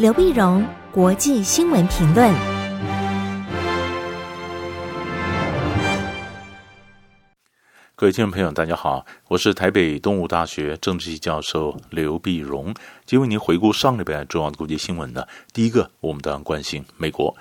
[0.00, 2.34] 刘碧荣，国际新闻评论。
[7.94, 12.72] 各位听众朋友，大家好，我是台北东吴大学政治系教授刘碧荣，
[13.04, 15.26] 今天为您回顾上礼拜重要的国际新闻呢。
[15.52, 17.36] 第一个，我们当然关心美国。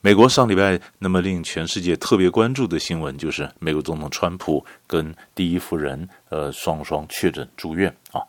[0.00, 8.22] 美国上礼拜那么令全世界特别关注的新闻，就是美国总统川普跟第一夫人呃双双确诊住院啊。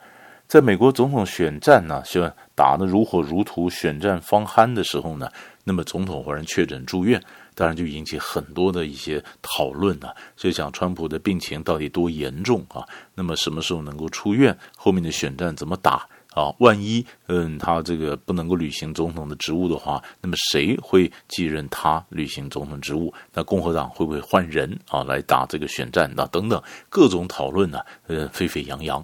[0.47, 5.29] 在美国总统选战呢，是打得如火如荼，选战方酣的时候呢，
[5.63, 7.21] 那么总统忽然确诊住院，
[7.55, 10.15] 当然就引起很多的一些讨论了。
[10.37, 12.85] 就讲川普的病情到底多严重啊？
[13.15, 14.55] 那么什么时候能够出院？
[14.77, 16.07] 后面的选战怎么打？
[16.35, 23.11] 啊，万一嗯他这个不能够履行总统的职务的话，那么谁会继任他履行总统职务？
[23.33, 26.11] 那共和党会不会换人啊来打这个选战？
[26.15, 29.03] 那等等各种讨论呢，呃沸沸扬扬。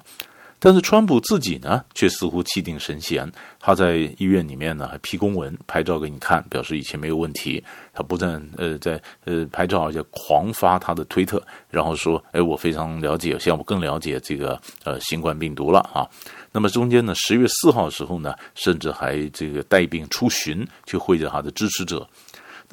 [0.64, 3.28] 但是川普自己呢，却似乎气定神闲。
[3.60, 7.63] 他在医院里面呢，还批公文、拍照给你看，表示一切没有问题。
[7.91, 11.41] 他不但呃在呃拍照，而且狂发他的推特，
[11.72, 16.08] 然后说：“哎，我非常了解，现在我更了解这个呃新冠病毒了啊。”
[16.54, 22.07] 那么中间呢，十月四号的时候呢，甚至还这个带病出巡，去会着他的支持者。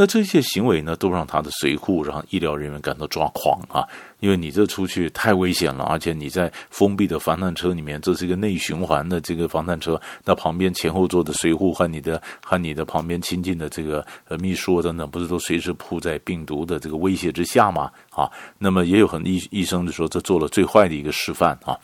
[0.01, 3.85] 那这些行为呢，都让他的随扈、让医疗人员感到抓狂啊！
[4.21, 17.91] 因为你这出去太危险了，而且你在封闭的防弹车里面，这是一个内循环的这个防弹车，那旁边前后座的随扈和你的和你的旁边亲近的这个呃秘书等等，不是都随时扑在病毒的这个威胁之下吗？
[18.11, 21.77] 啊，那么也有很多医医生就说这做了最坏的一个示范啊！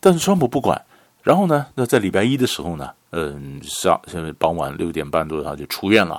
[0.00, 0.82] 但是川普不管，
[1.22, 6.18] 然后呢，那在礼拜一的时候呢，嗯，上现在傍晚六点半多他就出院了。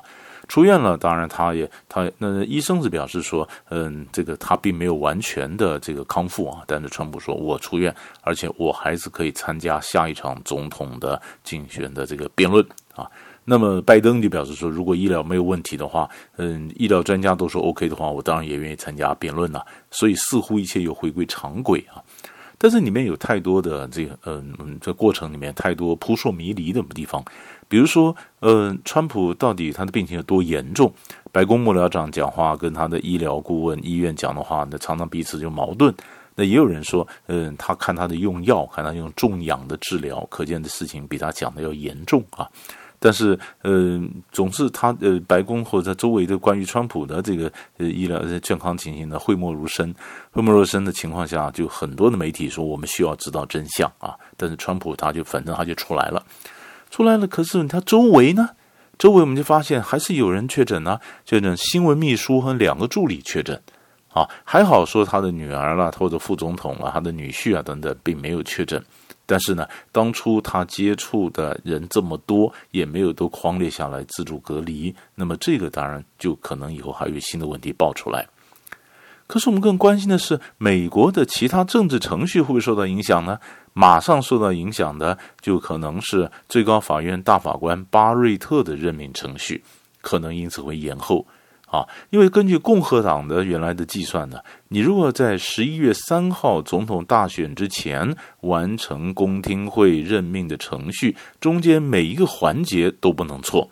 [0.52, 6.62] 出院了，当然他也他那医生是表示说，嗯，这个他并没有完全的这个康复啊。
[6.68, 12.62] 但是川普说，我出院，而且我还是可以参加下一场总统的竞选的这个辩论
[12.94, 13.10] 啊。
[13.46, 19.66] 那么拜登就表示说，如果医疗没有问题的话，嗯，医疗专家都说 OK 的话，我当然也愿意参加辩论了。
[19.90, 22.04] 所以似乎一切又回归常轨啊。
[22.64, 27.26] 但是里面有太多的这个，嗯，这过程里面太多扑朔迷离的地方。
[27.68, 30.94] 比如说，呃，川普到底他的病情有多严重？
[31.32, 35.92] 白宫幕僚长讲话跟他的医疗顾问医院讲的话，那常常彼此就矛盾。
[36.36, 42.48] 那也有人说，嗯、他看他的用药，看他用重氧的治疗，可见的事情比他讲的要严重啊。
[43.04, 44.00] 但是，呃，
[44.32, 49.92] 总是他呃，白宫或者他周围的关于川普的这个呃医疗健康情形呢，讳莫如深。
[50.30, 54.14] 讳莫如深的情况下，就很多的媒体说我们需要知道真相啊。
[54.38, 56.24] 但是川普他就反正他就出来了。
[56.92, 58.50] 出来了，可是他周围呢？
[59.00, 63.60] 周围我们就发现还是有人确诊呢、啊，确诊新闻秘书和两个助理确诊，
[64.14, 68.84] 啊，还好说他的女儿啦，或者副总统啊，他的女婿啊等等，并没有确诊。
[69.26, 78.28] 但是呢，当初他接触的人这么多，也没有都匡列下来自主隔离，那么这个当然就可能以后还有新的问题爆出来。
[79.28, 83.40] 可是我们更关心的是，美国的其他政治程序会不会受到影响呢？
[83.72, 89.64] 马上受到影响的，就可能是最高法院大法官巴瑞特的任命程序，
[90.02, 91.26] 可能因此会延后
[91.72, 91.88] 啊。
[92.12, 94.38] 因为根据共和党的原来的计算呢，
[94.68, 103.68] 你如果在十一月三号总统大选之前完成公听会任命的程序，中间每一个环节都不能错。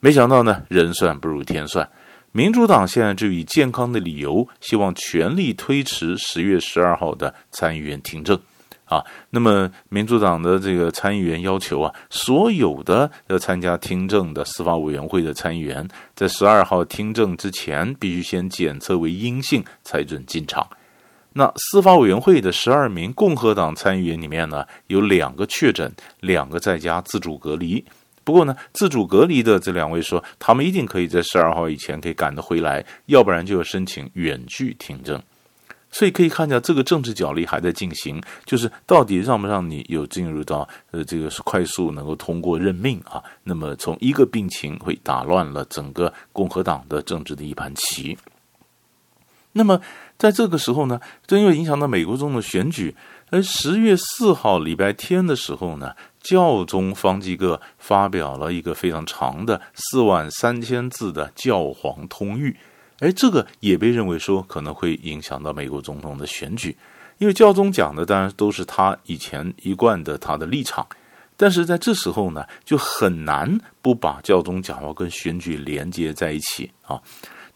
[0.00, 1.88] 没想到呢，人算不如天算。
[2.32, 8.38] 民主党现在就以健康的理由，希望全力推迟十月十二号的参议院听证，
[8.90, 15.86] 啊，那么民主党的这个参议员要求啊，所有的要参加听证的司法委员会的参议员，
[16.16, 20.66] 在十二号听证之前，必须先检测为阴性才准进场。
[21.34, 27.84] 那司法委员会的十二名共和党参议员里面呢，有两个确诊，两个在家自主隔离。
[28.24, 35.22] 不过呢，自主隔离的这两位说，他们一定可以在十二号以前可以赶得回来，要不然就要申请远距听证。
[35.90, 43.22] 所以可以看见这个政治角力还在进行，就是到底让不让你有进入到呃这个是快速能够通过任命啊？
[43.44, 48.16] 那么从一个病情会打乱了整个共和党的政治的一盘棋。
[49.52, 49.80] 那么
[50.16, 52.94] 在这个时候呢，正又影响到美国中的选举。
[53.32, 62.56] 而十月四号礼拜天的时候呢，教宗方济各发表了一个非常长的四万三千字的教皇通谕，
[63.00, 66.76] 而这个也被认为说可能会影响到美国总统的选举，
[67.18, 70.86] 因为教宗讲的当然都是他以前一贯的他的立场，
[71.36, 77.00] 但是在这时候呢，就很难不把教宗讲话跟选举连接在一起啊。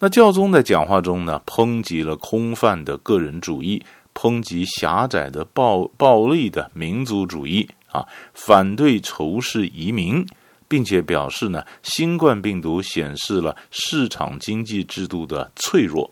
[0.00, 3.84] 那教宗在讲话中呢，抨击了空泛的个人主义。
[4.16, 10.24] 抨击狭窄的暴暴力的民族主义啊，反对仇视移民，
[10.68, 16.10] 并且表示呢，新冠病毒显示了市场经济制度的脆弱。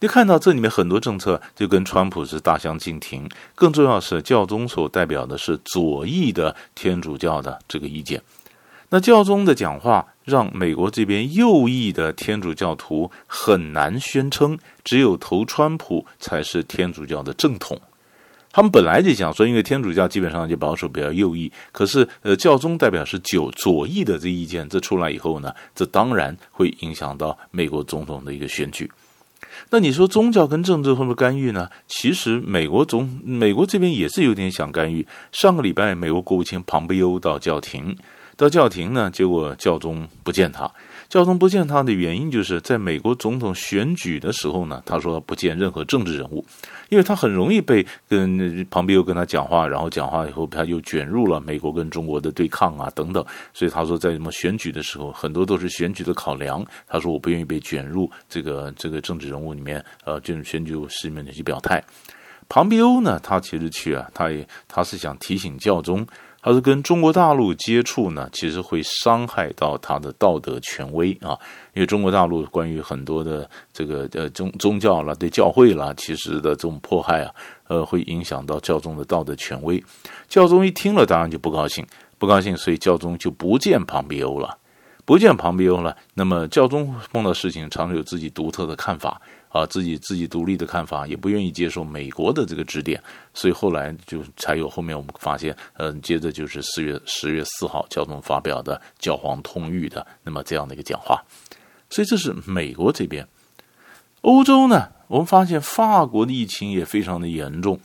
[0.00, 8.22] 你看到这里面很多政策就跟川普是大相径庭，更重要是教宗所代表的是左翼的天主教的这个意见。
[8.90, 17.80] 那教宗的讲话让美国这边右翼的天主教徒很难宣称，只有投川普才是天主教的正统。
[18.54, 28.88] 他们本来就想说，因为天主教基本上就保守比较右翼，可是呃，教宗代表是九左翼的这意见，这出来以后呢，这当然会影响到美国总统的一个选举。
[29.70, 31.68] 那你说宗教跟政治会不会干预呢？
[31.88, 35.04] 其实美国总美国这边也是有点想干预。
[35.32, 37.96] 上个礼拜，美国国务卿庞贝欧到教廷。
[38.36, 40.70] 到教廷呢，结果教宗不见他。
[41.08, 46.44] 教宗不见他的原因，就是在美国总统选举的时候呢，他说不见任何政治人物，
[46.88, 56.64] 因为他很容易被跟旁边又跟他讲话，然后讲话以后他又卷入了美国跟中国的对抗啊等等，所以他说在什么选举的时候，很多都是选举的考量。
[56.88, 61.82] 他说我不愿意被卷入这个这个政治人物里面，呃，这种选举里面的去表态。
[62.48, 66.06] 庞贝欧呢，他其实去啊，他也他是想提醒教宗。
[66.44, 71.32] 他是跟中国大陆接触呢，其实会伤害到他的道德权威啊，
[71.72, 77.32] 因为中国大陆关于很多的这个呃宗宗教啦、对教会啦，其实的这种迫害啊，
[77.68, 79.82] 呃，会影响到教宗的道德权威。
[80.28, 81.82] 教宗一听了，当然就不高兴，
[82.18, 84.58] 不高兴，所以教宗就不见庞比欧了，
[85.04, 85.96] 不见庞贝欧了。
[86.14, 89.20] 那么教宗碰到事情，常常有自己独特的看法。
[89.54, 93.00] 啊，自己自己独立的看法，也不愿意接受美国的这个指点，
[93.32, 101.22] 所以后来就才有后面我们发现，嗯，接着就是四月十月四号教宗发表的教皇通谕的那么这样的一个讲话，
[101.88, 103.28] 所以这是美国这边。
[104.22, 107.78] 欧洲呢，我们发现法国的疫情也非常的严重，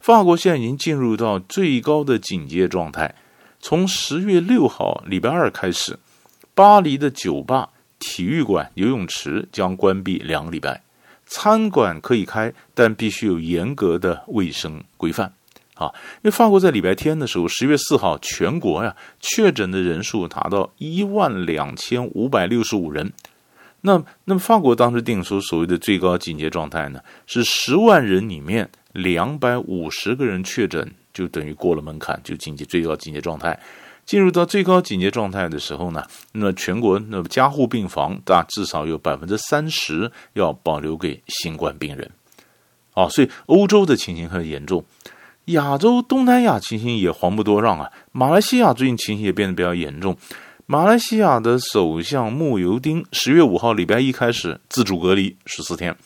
[0.00, 3.14] 法国现在已经进入到最高的警戒状态，
[3.60, 5.98] 从十月六号礼拜二开始，
[6.54, 10.82] 巴黎的酒吧、体育馆、游泳池将关闭两个礼拜。
[11.26, 15.32] 餐馆可以开，但必须有严格的卫生规范
[15.74, 15.86] 啊！
[16.16, 23.10] 因为法国在礼拜天的时候，十月四号，全国呀确诊的人数达到一万两千五百六十五人。
[23.80, 33.58] 那那么法国当时定出所谓的最高警戒状态呢，是十万人里面两百五十个人确诊，就等于过了门槛，就警戒最高警戒状态。
[34.06, 42.10] 进入到最高警戒状态的时候呢，那全国那加护病房大至少有百分之三十要保留给新冠病人，
[42.92, 44.84] 啊，所以欧洲的情形很严重，
[45.46, 47.90] 亚洲东南亚情形也遑不多让啊。
[48.12, 50.16] 马来西亚最近情形也变得比较严重，
[50.66, 55.96] 马来西亚的首相慕尤丁十月五号礼拜一开始自主隔离十四天，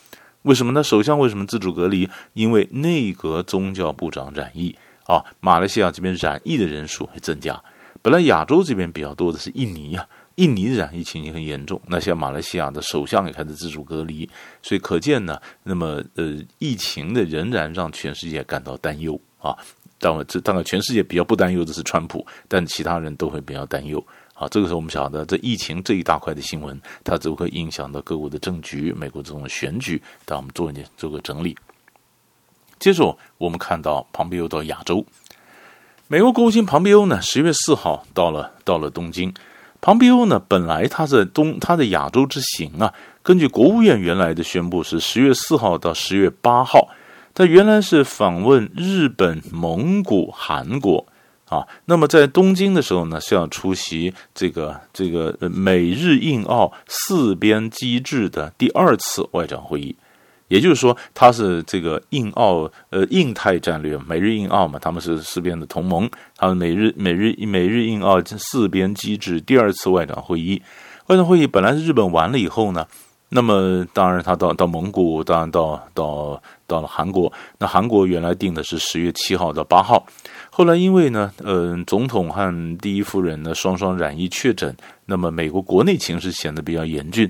[0.43, 0.81] 为什么呢？
[0.81, 2.09] 首相为什么自主隔离？
[2.33, 4.75] 因为内阁宗教部长染疫
[5.05, 7.61] 啊，马来西亚这边染疫的人数会增加。
[8.01, 11.79] 本来亚洲这边比较多的是印尼、啊，印尼的染疫情形很严重。
[11.87, 14.29] 那像马来西亚的首相也开始自主隔离，
[14.63, 19.55] 所以可见呢，那么呃，疫情的仍然让全世界感到担忧啊。
[19.99, 24.01] 当然，这当然全世界比较不担忧的是川普，但其他人都会比较担忧
[24.33, 24.47] 啊。
[24.47, 30.01] 这个时候我们晓得，这疫情这一大块的新闻，它只会影响到各国的政局、美国这种选举。
[30.23, 31.53] 但我们做一点做个整理。
[32.79, 35.05] 接着我们看到旁边又到亚洲。
[36.11, 39.31] 美国国务卿庞培欧呢，十月四号到了到了东京。
[39.79, 42.91] 庞培欧呢，本来他在东他的亚洲之行啊，
[43.21, 46.87] 根据国务院原来的宣布是十月四号到十月八号，
[47.35, 51.05] 他原来是访问日本、蒙古、韩国
[51.45, 51.67] 啊。
[51.85, 59.95] 那么在东京的时候呢，是要出席这个这个美日印澳四边机制的第二次外长会议。
[60.49, 66.09] 也就是说，他是这个印澳呃印太战略，美日印澳嘛，他们是四边的同盟。
[66.35, 70.61] 他们美日美日美日印澳四边机制第二次外长会议，
[71.07, 72.85] 外长会议本来是日本完了以后呢，
[73.29, 77.31] 那么当然他到到蒙古，当然到到到了韩国。
[77.59, 80.05] 那韩国原来定的是十月七号到八号，
[80.49, 84.75] 后来因为呢，嗯、总统和第一夫人呢双双染疫确诊，
[85.05, 87.29] 那么美国国内情势显得比较严峻。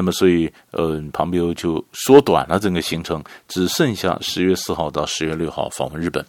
[0.00, 6.24] 那么，所以，呃，庞贝欧就缩短了整个行程，只剩下十月四号到十月六号访问日本。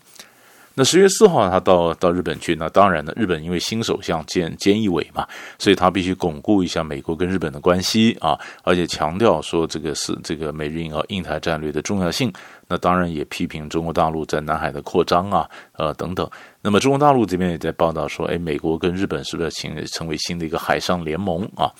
[0.73, 5.25] 那十月四号他到到日本去，那当然呢，日本因为新首相菅菅义伟嘛，
[5.57, 12.31] 所以他必须巩固一下美国跟日本的关系啊，而且强调说这个是这个美日印澳印太战略的重要性。
[12.67, 16.29] 那当然也批评中国大陆在南海的扩张啊，呃等等。
[16.61, 21.71] 那么中国大陆这边也在报道说，哎，美国跟日本是不是要成成为新的一个海上联盟啊？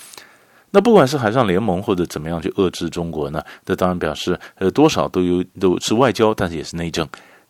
[0.72, 3.44] 那不管是海上联盟或者怎么样去遏制中国呢？
[3.66, 7.08] 这当然表示，呃，多少都有都是外交，但是也是内政。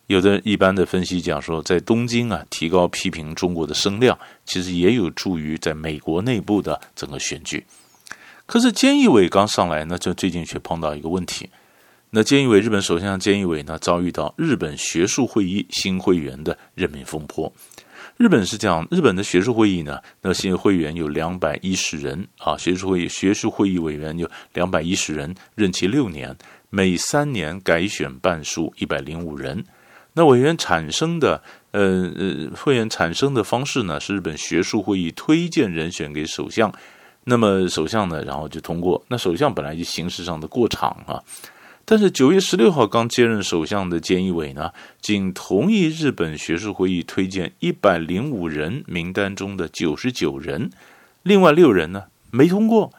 [0.08, 7.64] 有的一般的分析讲说，在东京啊提高批评中国的声量，其实也有助于在美国内部的整个选举。
[8.44, 11.48] 可是菅义伟刚上来呢，就最近却碰到一个问题。
[12.10, 17.50] 那菅义伟日本首相菅义伟呢，遭遇到日本学术会议新会员的任命风波。
[18.18, 26.36] 日本是这样，日本的学术会议呢，那些会员有两百一十人啊，学术会议学术会议委员有两百一十人，任期六年，
[26.70, 29.64] 每三年改选半数一百零五人。
[30.14, 36.72] 那委员产生的呃呃，会员产生的方式呢，是日本学术会议推荐人选给首相，
[37.24, 39.02] 那么首相呢，然后就通过。
[39.08, 41.18] 那首相本来就形式上的过场啊。
[41.92, 44.70] 但是九月十六号刚接任首相的菅义伟呢，
[45.02, 50.70] 仅同意日本学术会议推荐一百零五人名单中的九十九人，
[51.22, 52.90] 另外六人呢没通过，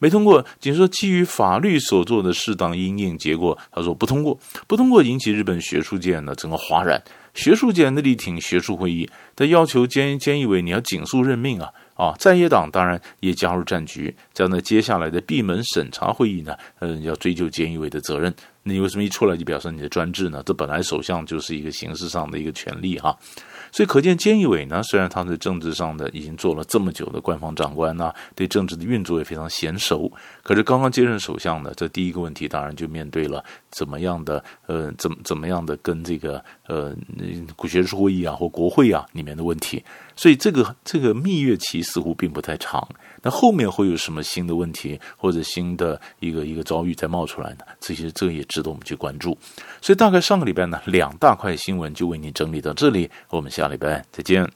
[0.00, 7.00] 没通过，仅说基于法律所做的适当应应结果，他说不通过，不通过引起日本学术界呢整个哗然，
[7.34, 11.70] 学术界的力挺学术会议，他要求菅菅义伟你要紧速任命啊。
[11.94, 18.34] 啊，在野党当然也加入战局，这样呢，接下来的闭门审查会议呢，嗯，要追究菅义伟的责任。
[18.62, 20.42] 你为什么一出来就表示你的专制呢？
[20.46, 23.14] 这本来首相就是一个形式上的一个权利哈。
[23.72, 30.10] 所以可见，菅义伟呢，虽然他在政治上的已经做了这么久的官方长官呐，对政治的运作也非常娴熟，
[30.42, 36.94] 可是刚刚接任首相呢，这第一个问题当然就面对了怎么样的呃，怎怎么样的跟这个呃，
[37.56, 39.82] 国学术会议啊或国会啊里面的问题，
[40.16, 42.86] 所以这个这个蜜月期似乎并不太长。
[43.22, 47.58] 那后面会有什么新的问题或者新的一个一个遭遇再冒出来呢？
[47.78, 49.36] 这些这也值得我们去关注。
[49.82, 54.50] 所以大概上个礼拜呢，两大块新闻就为你整理到这里，我们下下礼拜再见。